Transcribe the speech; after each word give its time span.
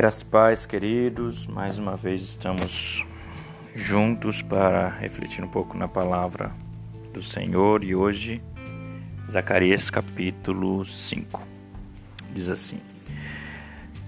Graças 0.00 0.22
pais 0.22 0.64
queridos, 0.64 1.46
mais 1.46 1.76
uma 1.76 1.94
vez 1.94 2.22
estamos 2.22 3.04
juntos 3.76 4.40
para 4.40 4.88
refletir 4.88 5.44
um 5.44 5.46
pouco 5.46 5.76
na 5.76 5.86
palavra 5.86 6.52
do 7.12 7.22
Senhor 7.22 7.84
e 7.84 7.94
hoje 7.94 8.42
Zacarias 9.30 9.90
capítulo 9.90 10.86
5 10.86 11.46
diz 12.32 12.48
assim: 12.48 12.80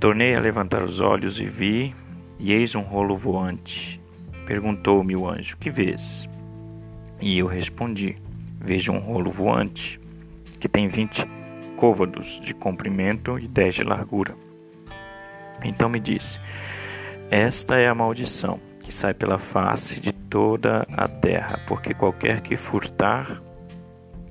Tornei 0.01 0.35
a 0.35 0.41
levantar 0.41 0.83
os 0.83 0.99
olhos 0.99 1.39
e 1.39 1.45
vi, 1.45 1.95
e 2.39 2.55
eis 2.55 2.75
um 2.75 2.81
rolo 2.81 3.15
voante. 3.15 4.01
Perguntou-me 4.47 5.15
o 5.15 5.29
anjo: 5.29 5.59
Que 5.59 5.69
vês? 5.69 6.27
E 7.21 7.39
eu 7.39 7.47
respondi: 7.47 8.17
Vejo 8.59 8.93
um 8.93 8.99
rolo 8.99 9.31
voante 9.31 10.01
que 10.59 10.71
tem 10.71 10.89
vinte 10.89 11.23
côvados 11.77 12.41
de 12.41 12.55
comprimento 12.55 13.39
e 13.39 13.47
dez 13.47 13.75
de 13.75 13.83
largura 13.83 14.35
então 15.65 15.89
me 15.89 16.01
disse: 16.01 16.39
Esta 17.31 17.79
é 17.79 17.89
a 17.89 17.95
maldição 17.95 18.61
que 18.81 18.93
sai 18.93 19.15
pela 19.15 19.39
face 19.39 20.01
de 20.01 20.13
toda 20.13 20.87
a 20.91 21.07
terra, 21.07 21.61
porque 21.67 21.95
qualquer 21.95 22.41
que 22.41 22.57
furtar 22.57 23.43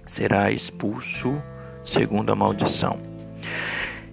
será 0.05 0.51
expulso 0.51 1.41
segundo 1.83 2.31
a 2.31 2.35
maldição. 2.35 2.97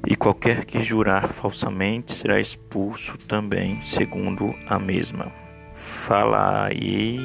E 0.07 0.15
qualquer 0.15 0.65
que 0.65 0.81
jurar 0.81 1.29
falsamente 1.29 2.13
será 2.13 2.41
expulso 2.41 3.19
também 3.19 3.81
segundo 3.81 4.55
a 4.67 4.79
mesma. 4.79 5.33
Falai, 5.75 7.19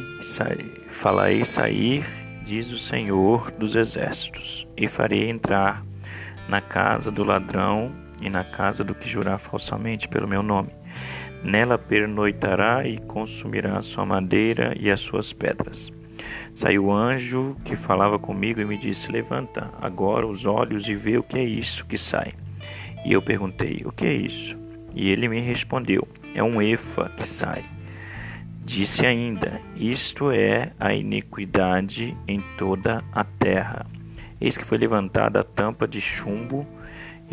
falarei 0.88 1.46
sair, 1.46 2.04
diz 2.44 2.72
o 2.72 2.78
Senhor 2.78 3.52
dos 3.52 3.76
Exércitos, 3.76 4.68
e 4.76 4.88
farei 4.88 5.30
entrar 5.30 5.86
na 6.50 6.60
casa 6.60 7.12
do 7.12 7.24
ladrão 7.24 8.03
e 8.24 8.30
na 8.30 8.44
casa 8.44 8.84
do 8.84 8.96
que 8.96 9.08
jurar 9.08 9.38
falsamente 9.38 10.08
pelo 10.08 10.28
meu 10.28 10.42
nome. 10.42 10.70
Nela 11.44 11.78
pernoitará 11.78 12.88
e 12.88 12.98
consumirá 12.98 13.78
a 13.78 13.82
sua 13.82 14.06
madeira 14.06 14.74
e 14.80 14.90
as 14.90 15.02
suas 15.02 15.34
pedras. 15.34 15.92
Saiu 16.54 16.86
o 16.86 16.94
anjo 16.94 17.58
que 17.66 17.76
falava 17.76 18.18
comigo 18.18 18.62
e 18.62 18.66
me 18.66 18.78
disse: 18.78 19.12
Levanta 19.12 19.70
agora 19.82 20.26
os 20.26 20.46
olhos 20.46 20.88
e 20.88 20.96
vê 20.96 21.18
o 21.18 21.24
que 21.24 21.38
é 21.38 21.44
isso 21.44 21.86
que 21.86 21.98
sai. 21.98 22.32
E 23.04 23.12
eu 23.12 23.22
perguntei: 23.22 23.82
O 23.86 23.92
que 23.92 24.06
é 24.06 24.14
isso? 24.14 24.58
E 24.94 25.10
ele 25.10 25.28
me 25.28 25.42
respondeu: 25.42 26.08
É 26.34 26.42
um 26.42 26.62
efa 26.62 27.10
que 27.18 27.28
sai. 27.28 27.66
Disse 28.64 29.06
ainda: 29.06 29.60
Isto 29.76 30.32
é 30.32 30.72
a 30.80 30.94
iniquidade 30.94 32.16
em 32.26 32.42
toda 32.58 33.04
a 33.12 33.24
terra. 33.24 33.86
Eis 34.40 34.58
que 34.58 34.64
foi 34.64 34.78
levantada 34.78 35.42
a 35.42 35.44
tampa 35.44 35.88
de 35.88 36.00
chumbo 36.00 36.66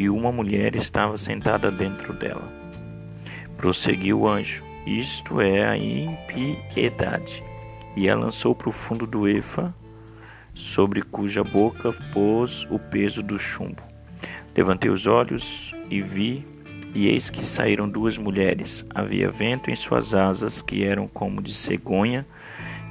e 0.00 0.08
uma 0.08 0.32
mulher 0.32 0.74
estava 0.74 1.14
sentada 1.18 1.70
dentro 1.70 2.14
dela. 2.14 2.50
Prosseguiu 3.58 4.20
o 4.20 4.28
anjo: 4.28 4.64
Isto 4.86 5.42
é 5.42 5.68
a 5.68 5.76
impiedade. 5.76 7.44
E 7.94 8.08
a 8.08 8.16
lançou 8.16 8.54
para 8.54 8.70
o 8.70 8.72
fundo 8.72 9.06
do 9.06 9.28
Efa, 9.28 9.74
sobre 10.54 11.02
cuja 11.02 11.44
boca 11.44 11.92
pôs 12.14 12.66
o 12.70 12.78
peso 12.78 13.22
do 13.22 13.38
chumbo. 13.38 13.82
Levantei 14.56 14.90
os 14.90 15.06
olhos 15.06 15.74
e 15.90 16.00
vi, 16.00 16.46
e 16.94 17.08
eis 17.08 17.28
que 17.28 17.44
saíram 17.44 17.86
duas 17.86 18.16
mulheres. 18.16 18.86
Havia 18.94 19.30
vento 19.30 19.70
em 19.70 19.74
suas 19.74 20.14
asas, 20.14 20.62
que 20.62 20.82
eram 20.82 21.06
como 21.06 21.42
de 21.42 21.52
cegonha, 21.52 22.26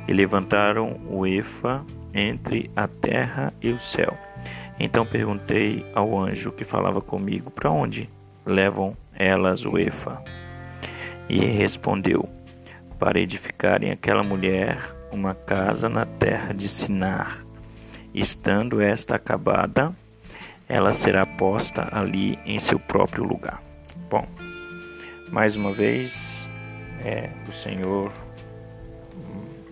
e 0.07 0.13
levantaram 0.13 1.01
o 1.09 1.25
Efa 1.25 1.83
entre 2.13 2.69
a 2.75 2.87
terra 2.87 3.51
e 3.59 3.71
o 3.71 3.79
céu. 3.79 4.28
Então 4.79 5.05
perguntei 5.05 5.85
ao 5.93 6.17
anjo 6.17 6.51
que 6.51 6.63
falava 6.63 7.01
comigo: 7.01 7.51
Para 7.51 7.69
onde 7.69 8.09
levam 8.45 8.95
elas 9.13 9.65
o 9.65 9.77
Efa? 9.77 10.23
E 11.27 11.39
respondeu: 11.39 12.27
Para 12.97 13.19
edificarem 13.19 13.91
aquela 13.91 14.23
mulher 14.23 14.95
uma 15.11 15.35
casa 15.35 15.89
na 15.89 16.05
terra 16.05 16.53
de 16.53 16.69
Sinar. 16.69 17.43
Estando 18.13 18.81
esta 18.81 19.15
acabada, 19.15 19.93
ela 20.67 20.91
será 20.91 21.25
posta 21.25 21.89
ali 21.91 22.39
em 22.45 22.57
seu 22.57 22.79
próprio 22.79 23.23
lugar. 23.23 23.61
Bom, 24.09 24.25
mais 25.31 25.55
uma 25.55 25.71
vez, 25.71 26.49
é, 27.03 27.29
o 27.47 27.51
Senhor 27.51 28.11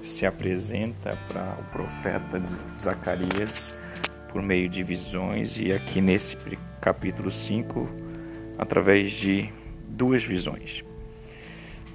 se 0.02 0.26
apresenta 0.26 1.18
para 1.28 1.56
o 1.60 1.64
profeta 1.72 2.42
Zacarias 2.76 3.78
por 4.32 4.42
meio 4.42 4.70
de 4.70 4.84
visões, 4.84 5.58
e 5.58 5.72
aqui 5.72 6.02
nesse 6.02 6.38
capítulo 6.82 7.32
5, 7.32 7.90
através 8.58 9.12
de 9.12 9.50
duas 9.88 10.24
visões. 10.24 10.84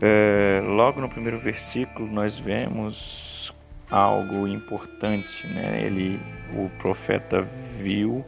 É, 0.00 0.60
logo 0.64 1.00
no 1.00 1.08
primeiro 1.08 1.38
versículo, 1.38 2.10
nós 2.10 2.38
vemos 2.38 3.54
algo 3.88 4.48
importante, 4.48 5.46
né? 5.46 5.82
Ele, 5.84 6.18
o 6.56 6.68
profeta 6.78 7.42
viu 7.78 8.24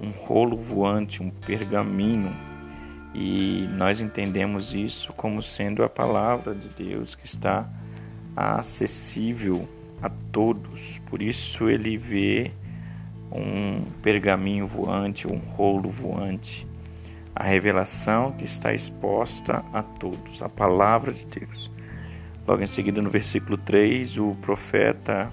um 0.00 0.10
rolo 0.10 0.56
voante, 0.56 1.22
um 1.22 1.30
pergaminho, 1.30 2.32
e 3.14 3.68
nós 3.76 4.00
entendemos 4.00 4.72
isso 4.72 5.12
como 5.14 5.42
sendo 5.42 5.82
a 5.82 5.88
palavra 5.88 6.54
de 6.54 6.68
Deus 6.68 7.14
que 7.14 7.26
está 7.26 7.68
acessível 8.36 9.68
a 10.00 10.08
todos. 10.30 10.98
Por 11.06 11.20
isso 11.20 11.68
ele 11.68 11.96
vê 11.96 12.52
um 13.32 13.82
pergaminho 14.02 14.66
voante, 14.66 15.28
um 15.28 15.38
rolo 15.38 15.88
voante, 15.88 16.66
a 17.34 17.44
revelação 17.44 18.32
que 18.32 18.44
está 18.44 18.74
exposta 18.74 19.64
a 19.72 19.82
todos, 19.82 20.42
a 20.42 20.48
palavra 20.48 21.12
de 21.12 21.24
Deus. 21.26 21.70
Logo 22.46 22.62
em 22.62 22.66
seguida, 22.66 23.00
no 23.00 23.10
versículo 23.10 23.56
3, 23.56 24.18
o 24.18 24.34
profeta, 24.40 25.30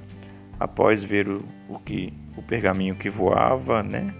após 0.59 1.03
ver 1.03 1.27
o, 1.27 1.43
o 1.67 1.79
que 1.79 2.13
o 2.35 2.41
pergaminho 2.41 2.95
que 2.95 3.09
voava, 3.09 3.81
né, 3.81 4.13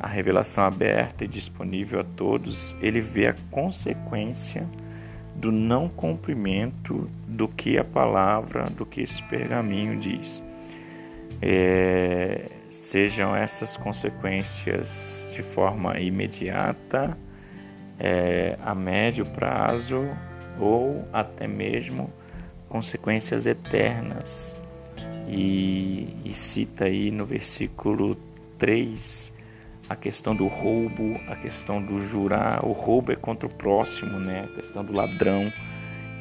a 0.00 0.08
revelação 0.08 0.64
aberta 0.64 1.24
e 1.24 1.28
disponível 1.28 2.00
a 2.00 2.04
todos, 2.04 2.74
ele 2.80 3.00
vê 3.00 3.28
a 3.28 3.34
consequência 3.50 4.66
do 5.36 5.52
não 5.52 5.88
cumprimento 5.88 7.08
do 7.26 7.46
que 7.46 7.78
a 7.78 7.84
palavra, 7.84 8.64
do 8.64 8.84
que 8.84 9.00
esse 9.00 9.22
pergaminho 9.22 9.96
diz. 9.96 10.42
É, 11.40 12.46
sejam 12.70 13.34
essas 13.34 13.76
consequências 13.76 15.28
de 15.34 15.42
forma 15.42 15.98
imediata, 15.98 17.18
é, 17.98 18.56
a 18.64 18.74
médio 18.74 19.26
prazo 19.26 20.08
ou 20.58 21.04
até 21.12 21.46
mesmo 21.46 22.10
consequências 22.68 23.46
eternas. 23.46 24.56
E, 25.28 26.16
e 26.24 26.32
cita 26.32 26.86
aí 26.86 27.10
no 27.10 27.24
versículo 27.24 28.16
3 28.58 29.38
a 29.90 29.96
questão 29.96 30.36
do 30.36 30.46
roubo, 30.46 31.20
a 31.26 31.34
questão 31.34 31.82
do 31.82 32.00
jurar. 32.00 32.64
O 32.64 32.70
roubo 32.70 33.10
é 33.10 33.16
contra 33.16 33.48
o 33.48 33.52
próximo, 33.52 34.20
né? 34.20 34.44
a 34.44 34.54
questão 34.54 34.84
do 34.84 34.92
ladrão, 34.92 35.52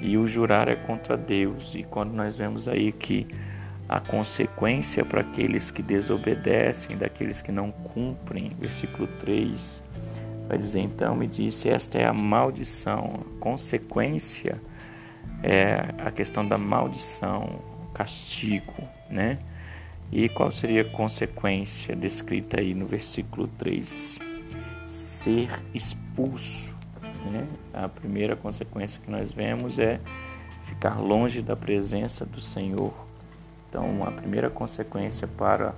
e 0.02 0.18
o 0.18 0.26
jurar 0.26 0.68
é 0.68 0.76
contra 0.76 1.16
Deus. 1.16 1.76
E 1.76 1.84
quando 1.84 2.12
nós 2.12 2.36
vemos 2.36 2.68
aí 2.68 2.92
que 2.92 3.28
a 3.90 4.00
consequência 4.00 5.04
para 5.04 5.22
aqueles 5.22 5.72
que 5.72 5.82
desobedecem, 5.82 6.96
daqueles 6.96 7.42
que 7.42 7.52
não 7.52 7.72
cumprem. 7.72 8.56
Versículo 8.60 9.08
3 9.20 9.82
vai 10.48 10.58
dizer: 10.60 10.82
Então 10.82 11.16
me 11.16 11.26
disse, 11.26 11.70
esta 11.70 11.98
é 11.98 12.06
a 12.06 12.14
maldição, 12.14 13.26
a 13.26 13.40
consequência 13.40 14.62
é 15.42 15.86
a 15.98 16.12
questão 16.12 16.48
da 16.48 16.58
maldição, 16.58 17.60
castigo, 17.92 18.88
né? 19.10 19.40
E 20.12 20.30
qual 20.30 20.52
seria 20.52 20.82
a 20.82 20.86
consequência 20.86 21.96
descrita 21.96 22.60
aí 22.60 22.76
no 22.76 22.86
versículo 22.86 23.48
3? 23.58 24.20
Ser 24.86 25.50
expulso. 25.74 26.74
Né? 27.32 27.48
A 27.74 27.88
primeira 27.88 28.36
consequência 28.36 29.00
que 29.04 29.12
nós 29.12 29.32
vemos 29.32 29.78
é 29.78 30.00
ficar 30.64 31.00
longe 31.00 31.44
da 31.44 31.56
presença 31.56 32.26
do 32.26 32.42
Senhor 32.42 33.09
então, 33.70 34.04
a 34.04 34.12
primeira 34.12 34.50
consequência 34.50 35.28
para 35.28 35.76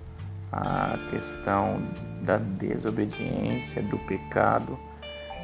a 0.49 0.97
questão 1.09 1.81
da 2.21 2.37
desobediência, 2.37 3.81
do 3.83 3.97
pecado, 3.99 4.79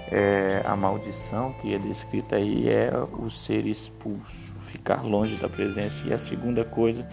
é, 0.09 0.61
a 0.65 0.75
maldição 0.75 1.51
que 1.53 1.73
é 1.73 1.77
descrita 1.77 2.37
aí 2.37 2.69
é 2.69 2.91
o 3.19 3.29
ser 3.29 3.65
expulso, 3.65 4.53
ficar 4.61 5.03
longe 5.03 5.35
da 5.35 5.49
presença. 5.49 6.07
E 6.07 6.13
a 6.13 6.17
segunda 6.19 6.63
coisa 6.63 7.05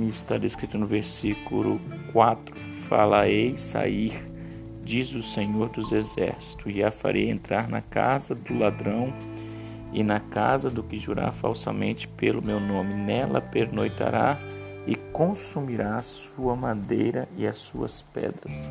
está 0.00 0.36
descrita 0.36 0.76
no 0.76 0.86
versículo 0.86 1.80
4: 2.12 2.56
Falarei 2.88 3.56
sair, 3.56 4.20
diz 4.82 5.14
o 5.14 5.22
Senhor 5.22 5.68
dos 5.68 5.92
Exércitos, 5.92 6.74
e 6.74 6.82
a 6.82 6.90
farei 6.90 7.30
entrar 7.30 7.68
na 7.68 7.80
casa 7.80 8.34
do 8.34 8.58
ladrão 8.58 9.12
e 9.92 10.02
na 10.02 10.18
casa 10.18 10.68
do 10.68 10.82
que 10.82 10.98
jurar 10.98 11.32
falsamente 11.32 12.08
pelo 12.08 12.42
meu 12.42 12.58
nome. 12.58 12.94
Nela 12.94 13.40
pernoitará 13.40 14.38
e 14.88 14.96
consumirá 14.96 15.96
a 15.96 16.02
sua 16.02 16.56
madeira 16.56 17.28
e 17.36 17.46
as 17.46 17.58
suas 17.58 18.00
pedras. 18.00 18.66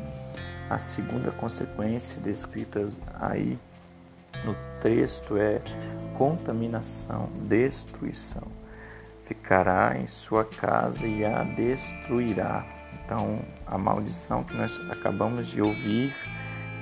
A 0.68 0.76
segunda 0.76 1.30
consequência 1.30 2.20
descrita 2.20 2.84
aí 3.20 3.56
no 4.44 4.56
texto 4.80 5.36
é 5.36 5.62
contaminação, 6.14 7.30
destruição. 7.46 8.42
Ficará 9.26 9.96
em 9.96 10.08
sua 10.08 10.44
casa 10.44 11.06
e 11.06 11.24
a 11.24 11.44
destruirá. 11.44 12.66
Então, 13.04 13.38
a 13.64 13.78
maldição 13.78 14.42
que 14.42 14.54
nós 14.54 14.80
acabamos 14.90 15.46
de 15.46 15.62
ouvir, 15.62 16.12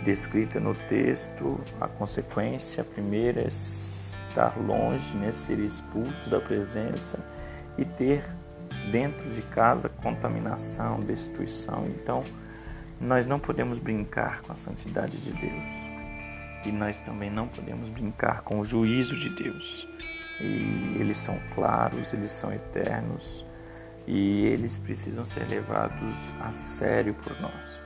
descrita 0.02 0.58
no 0.58 0.74
texto, 0.74 1.60
a 1.78 1.86
consequência 1.86 2.82
primeira 2.82 3.42
é 3.42 3.48
estar 3.48 4.56
longe, 4.58 5.14
né, 5.18 5.30
ser 5.30 5.58
expulso 5.58 6.30
da 6.30 6.40
presença 6.40 7.18
e 7.76 7.84
ter 7.84 8.24
dentro 8.90 9.28
de 9.30 9.42
casa 9.42 9.88
contaminação, 9.88 11.00
destruição. 11.00 11.86
Então, 11.86 12.24
nós 13.00 13.26
não 13.26 13.38
podemos 13.38 13.78
brincar 13.78 14.42
com 14.42 14.52
a 14.52 14.56
santidade 14.56 15.18
de 15.18 15.32
Deus. 15.32 15.70
E 16.64 16.72
nós 16.72 16.98
também 17.00 17.30
não 17.30 17.46
podemos 17.46 17.88
brincar 17.88 18.42
com 18.42 18.60
o 18.60 18.64
juízo 18.64 19.16
de 19.16 19.28
Deus. 19.30 19.86
E 20.40 20.96
eles 20.98 21.16
são 21.16 21.38
claros, 21.54 22.12
eles 22.12 22.32
são 22.32 22.52
eternos 22.52 23.44
e 24.06 24.46
eles 24.46 24.78
precisam 24.78 25.26
ser 25.26 25.48
levados 25.48 26.16
a 26.40 26.52
sério 26.52 27.14
por 27.14 27.38
nós. 27.40 27.80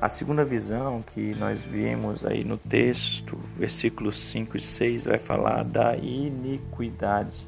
A 0.00 0.08
segunda 0.08 0.44
visão 0.44 1.02
que 1.02 1.34
nós 1.34 1.62
vimos 1.62 2.24
aí 2.24 2.44
no 2.44 2.56
texto, 2.56 3.38
versículos 3.58 4.18
5 4.18 4.56
e 4.56 4.60
6, 4.60 5.04
vai 5.06 5.18
falar 5.18 5.62
da 5.62 5.96
iniquidade. 5.96 7.46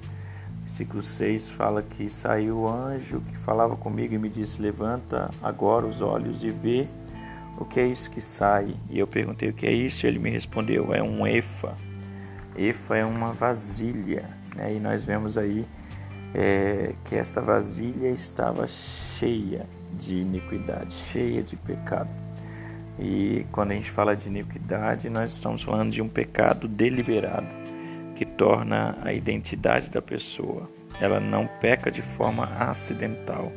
Versículo 0.72 1.02
6 1.02 1.50
fala 1.50 1.82
que 1.82 2.08
saiu 2.08 2.60
o 2.60 2.66
anjo 2.66 3.20
que 3.20 3.36
falava 3.36 3.76
comigo 3.76 4.14
e 4.14 4.18
me 4.18 4.30
disse: 4.30 4.62
Levanta 4.62 5.28
agora 5.42 5.84
os 5.84 6.00
olhos 6.00 6.42
e 6.42 6.50
vê 6.50 6.88
o 7.58 7.64
que 7.66 7.78
é 7.78 7.86
isso 7.86 8.10
que 8.10 8.22
sai. 8.22 8.74
E 8.88 8.98
eu 8.98 9.06
perguntei 9.06 9.50
o 9.50 9.52
que 9.52 9.66
é 9.66 9.70
isso, 9.70 10.06
ele 10.06 10.18
me 10.18 10.30
respondeu: 10.30 10.94
É 10.94 11.02
um 11.02 11.26
efa. 11.26 11.76
Efa 12.56 12.96
é 12.96 13.04
uma 13.04 13.34
vasilha. 13.34 14.24
Né? 14.56 14.76
E 14.76 14.80
nós 14.80 15.04
vemos 15.04 15.36
aí 15.36 15.66
é, 16.34 16.94
que 17.04 17.16
esta 17.16 17.42
vasilha 17.42 18.08
estava 18.08 18.66
cheia 18.66 19.66
de 19.92 20.20
iniquidade, 20.20 20.94
cheia 20.94 21.42
de 21.42 21.54
pecado. 21.54 22.08
E 22.98 23.44
quando 23.52 23.72
a 23.72 23.74
gente 23.74 23.90
fala 23.90 24.16
de 24.16 24.26
iniquidade, 24.26 25.10
nós 25.10 25.32
estamos 25.32 25.62
falando 25.62 25.90
de 25.90 26.00
um 26.00 26.08
pecado 26.08 26.66
deliberado 26.66 27.61
que 28.22 28.26
torna 28.26 28.96
a 29.02 29.12
identidade 29.12 29.90
da 29.90 30.00
pessoa. 30.00 30.70
Ela 31.00 31.18
não 31.18 31.48
peca 31.60 31.90
de 31.90 32.02
forma 32.02 32.44
acidental, 32.44 33.52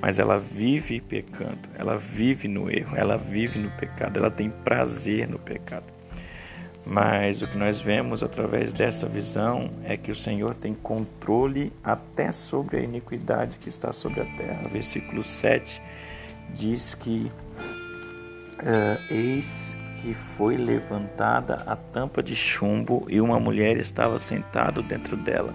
mas 0.00 0.18
ela 0.18 0.38
vive 0.38 1.02
pecando, 1.02 1.68
ela 1.78 1.98
vive 1.98 2.48
no 2.48 2.70
erro, 2.70 2.96
ela 2.96 3.18
vive 3.18 3.58
no 3.58 3.70
pecado, 3.72 4.18
ela 4.18 4.30
tem 4.30 4.48
prazer 4.48 5.28
no 5.28 5.38
pecado. 5.38 5.84
Mas 6.86 7.42
o 7.42 7.46
que 7.46 7.58
nós 7.58 7.78
vemos 7.78 8.22
através 8.22 8.72
dessa 8.72 9.06
visão 9.06 9.70
é 9.84 9.98
que 9.98 10.10
o 10.10 10.16
Senhor 10.16 10.54
tem 10.54 10.72
controle 10.72 11.70
até 11.84 12.32
sobre 12.32 12.78
a 12.78 12.80
iniquidade 12.80 13.58
que 13.58 13.68
está 13.68 13.92
sobre 13.92 14.22
a 14.22 14.24
terra. 14.36 14.62
Versículo 14.72 15.22
7 15.22 15.82
diz 16.54 16.94
que 16.94 17.30
uh, 18.60 19.12
eis 19.12 19.76
que 20.06 20.14
foi 20.14 20.56
levantada 20.56 21.64
a 21.66 21.74
tampa 21.74 22.22
de 22.22 22.36
chumbo 22.36 23.04
e 23.10 23.20
uma 23.20 23.40
mulher 23.40 23.76
estava 23.76 24.20
sentada 24.20 24.80
dentro 24.80 25.16
dela. 25.16 25.52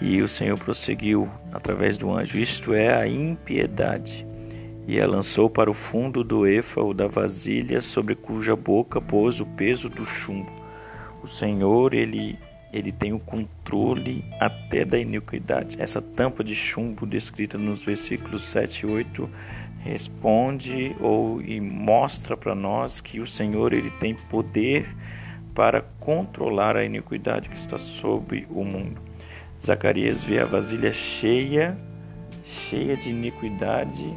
E 0.00 0.22
o 0.22 0.28
Senhor 0.28 0.56
prosseguiu 0.56 1.28
através 1.52 1.98
do 1.98 2.08
anjo: 2.12 2.38
Isto 2.38 2.72
é 2.72 2.94
a 2.94 3.08
impiedade. 3.08 4.24
E 4.86 5.00
a 5.00 5.08
lançou 5.08 5.50
para 5.50 5.68
o 5.68 5.74
fundo 5.74 6.22
do 6.22 6.46
éfao 6.46 6.94
da 6.94 7.08
vasilha, 7.08 7.80
sobre 7.80 8.14
cuja 8.14 8.54
boca 8.54 9.00
pôs 9.00 9.40
o 9.40 9.46
peso 9.46 9.88
do 9.88 10.06
chumbo. 10.06 10.52
O 11.20 11.26
Senhor, 11.26 11.94
ele, 11.94 12.38
ele 12.72 12.92
tem 12.92 13.12
o 13.12 13.18
controle 13.18 14.24
até 14.38 14.84
da 14.84 15.00
iniquidade. 15.00 15.78
Essa 15.80 16.00
tampa 16.00 16.44
de 16.44 16.54
chumbo 16.54 17.04
descrita 17.04 17.58
nos 17.58 17.82
versículos 17.82 18.44
7 18.44 18.86
e 18.86 18.86
8 18.86 19.28
responde 19.84 20.96
ou 20.98 21.42
e 21.42 21.60
mostra 21.60 22.36
para 22.36 22.54
nós 22.54 23.02
que 23.02 23.20
o 23.20 23.26
Senhor 23.26 23.74
ele 23.74 23.90
tem 23.90 24.14
poder 24.14 24.88
para 25.54 25.82
controlar 26.00 26.74
a 26.74 26.84
iniquidade 26.84 27.50
que 27.50 27.56
está 27.56 27.76
sobre 27.76 28.46
o 28.50 28.64
mundo. 28.64 29.00
Zacarias 29.62 30.22
vê 30.22 30.40
a 30.40 30.46
vasilha 30.46 30.90
cheia, 30.90 31.76
cheia 32.42 32.96
de 32.96 33.10
iniquidade. 33.10 34.12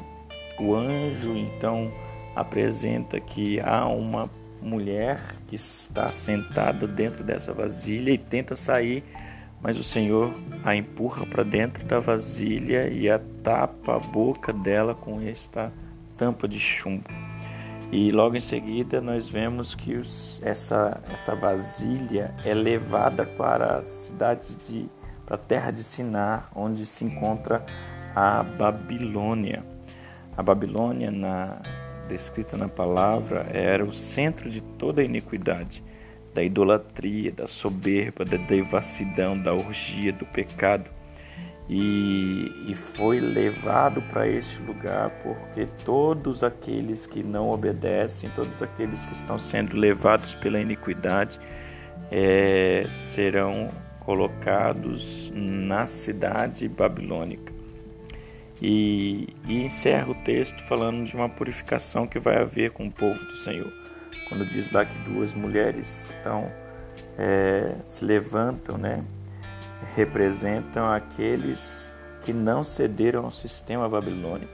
O 0.58 0.74
anjo 0.74 1.36
então 1.38 1.92
apresenta 2.34 3.19
que 3.19 3.60
há 3.60 3.86
uma 3.88 4.30
mulher 4.62 5.19
que 5.48 5.56
está 5.56 6.12
sentada 6.12 6.88
dentro 6.88 7.24
dessa 7.24 7.54
vasilha 7.54 8.12
e 8.12 8.18
tenta 8.18 8.56
sair 8.56 9.04
mas 9.62 9.77
o 9.77 9.83
Senhor 9.83 10.33
a 10.63 10.75
empurra 10.75 11.25
para 11.25 11.44
dentro 11.44 11.86
da 11.86 12.00
vasilha 12.00 12.88
e 12.88 13.09
a 13.09 13.19
tapa 13.44 13.95
a 13.95 14.00
boca 14.00 14.54
dela 14.54 14.94
com 14.94 15.21
esta 15.21 15.71
tampa 16.15 16.48
de 16.48 16.59
chumbo. 16.59 17.09
E 17.92 18.12
logo 18.12 18.36
em 18.36 18.42
seguida 18.42 19.00
nós 19.00 19.30
vemos 19.30 19.74
que 19.74 19.95
os, 19.95 20.42
essa, 20.44 21.01
essa 21.12 21.36
vasilha 21.36 22.36
é 22.44 22.54
levada 22.54 23.25
para 23.25 23.77
a 23.77 23.83
cidade 23.83 24.56
de 24.57 24.89
para 25.27 25.36
a 25.36 25.38
terra 25.38 25.71
de 25.71 25.83
Sinar, 25.83 26.50
onde 26.56 26.86
se 26.86 27.04
encontra 27.04 27.65
a 28.15 28.42
Babilônia. 28.42 29.62
A 30.38 30.42
Babilônia, 30.42 31.12
na, 31.12 31.62
descrita 32.07 32.56
na 32.56 32.69
palavra, 32.69 33.45
era 33.51 33.83
o 33.83 33.92
centro 33.92 34.50
de 34.50 34.62
toda 34.62 35.01
a 35.01 35.04
iniquidade 35.04 35.83
da 36.38 36.44
idolatria, 36.44 37.31
da 37.31 37.48
soberba, 37.48 38.24
da 38.24 38.38
devassidão, 38.38 39.36
da 39.36 39.56
orgia, 39.56 40.13
do 40.13 40.24
pecado. 40.24 40.88
E, 41.68 42.51
e 42.68 42.75
foi 42.75 43.19
levado 43.19 44.04
para 44.04 44.28
este 44.28 44.62
lugar 44.62 45.10
porque 45.24 45.68
todos 45.84 46.44
aqueles 46.44 47.07
que 47.07 47.24
não 47.24 47.50
obedecem, 47.50 48.30
todos 48.30 48.62
aqueles 48.62 49.04
que 49.07 49.13
estão 49.13 49.39
sendo 49.39 49.75
levados 49.75 50.36
pela 50.36 50.60
iniquidade, 50.60 51.39
é, 52.12 52.86
serão 52.92 53.72
colocados 54.01 55.31
na 55.33 55.88
cidade 55.88 56.69
babilônica. 56.69 57.51
E, 58.62 59.28
e 59.48 59.63
encerra 59.63 60.12
o 60.12 60.16
texto 60.16 60.62
falando 60.66 61.04
de 61.04 61.16
uma 61.16 61.28
purificação 61.28 62.06
que 62.06 62.19
vai 62.19 62.38
haver 62.38 62.69
com 62.69 62.86
o 62.86 62.92
povo 62.92 63.18
do 63.26 63.33
Senhor 63.38 63.87
quando 64.28 64.46
diz 64.46 64.72
lá 64.72 64.86
que 64.86 64.98
duas 65.00 65.34
mulheres 65.34 66.10
estão 66.10 66.52
é, 67.18 67.76
se 67.84 68.06
levantam, 68.06 68.78
né, 68.78 69.04
representam 69.96 70.86
aqueles 70.86 71.96
que 72.22 72.34
não 72.34 72.64
cederam 72.64 73.26
ao 73.26 73.31
sistema 73.31 73.88
babilônico, 73.88 74.54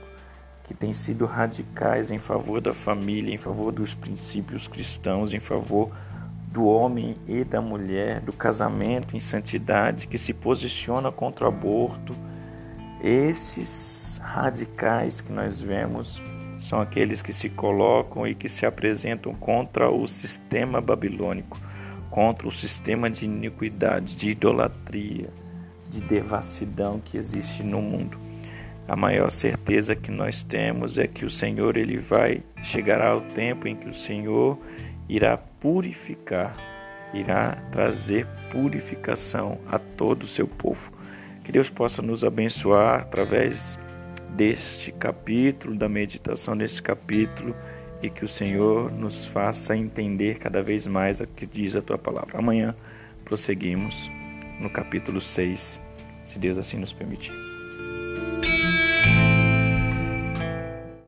que 0.64 0.72
têm 0.72 0.92
sido 0.92 1.26
radicais 1.26 2.10
em 2.10 2.18
favor 2.18 2.60
da 2.60 2.72
família, 2.72 3.34
em 3.34 3.38
favor 3.38 3.70
dos 3.72 3.94
princípios 3.94 4.66
cristãos, 4.66 5.32
em 5.32 5.40
favor 5.40 5.90
do 6.50 6.64
homem 6.64 7.16
e 7.26 7.42
da 7.42 7.60
mulher, 7.60 8.20
do 8.20 8.32
casamento 8.32 9.16
em 9.16 9.20
santidade, 9.20 10.06
que 10.06 10.16
se 10.16 10.32
posiciona 10.32 11.10
contra 11.10 11.44
o 11.44 11.48
aborto. 11.48 12.14
Esses 13.02 14.22
radicais 14.24 15.20
que 15.20 15.32
nós 15.32 15.60
vemos 15.60 16.22
são 16.56 16.80
aqueles 16.80 17.20
que 17.20 17.32
se 17.32 17.48
colocam 17.50 18.26
e 18.26 18.34
que 18.34 18.48
se 18.48 18.64
apresentam 18.64 19.34
contra 19.34 19.90
o 19.90 20.06
sistema 20.06 20.80
babilônico, 20.80 21.58
contra 22.10 22.46
o 22.46 22.52
sistema 22.52 23.10
de 23.10 23.24
iniquidade, 23.24 24.16
de 24.16 24.30
idolatria, 24.30 25.28
de 25.88 26.00
devassidão 26.02 27.00
que 27.00 27.16
existe 27.16 27.62
no 27.62 27.82
mundo. 27.82 28.18
A 28.86 28.94
maior 28.94 29.30
certeza 29.30 29.96
que 29.96 30.10
nós 30.10 30.42
temos 30.42 30.98
é 30.98 31.06
que 31.06 31.24
o 31.24 31.30
Senhor 31.30 31.76
ele 31.76 31.98
vai 31.98 32.42
chegará 32.62 33.16
o 33.16 33.20
tempo 33.20 33.66
em 33.66 33.74
que 33.74 33.88
o 33.88 33.94
Senhor 33.94 34.58
irá 35.08 35.36
purificar, 35.36 36.56
irá 37.14 37.56
trazer 37.72 38.26
purificação 38.50 39.58
a 39.70 39.78
todo 39.78 40.22
o 40.22 40.26
seu 40.26 40.46
povo. 40.46 40.92
Que 41.42 41.50
Deus 41.50 41.70
possa 41.70 42.02
nos 42.02 42.24
abençoar 42.24 43.00
através 43.00 43.78
deste 44.30 44.92
capítulo, 44.92 45.74
da 45.76 45.88
meditação 45.88 46.56
deste 46.56 46.82
capítulo 46.82 47.54
e 48.02 48.10
que 48.10 48.24
o 48.24 48.28
Senhor 48.28 48.90
nos 48.92 49.24
faça 49.26 49.76
entender 49.76 50.38
cada 50.38 50.62
vez 50.62 50.86
mais 50.86 51.20
o 51.20 51.26
que 51.26 51.46
diz 51.46 51.74
a 51.76 51.82
tua 51.82 51.96
palavra. 51.96 52.38
Amanhã 52.38 52.74
prosseguimos 53.24 54.10
no 54.60 54.68
capítulo 54.68 55.20
6, 55.20 55.80
se 56.22 56.38
Deus 56.38 56.58
assim 56.58 56.78
nos 56.78 56.92
permitir. 56.92 57.53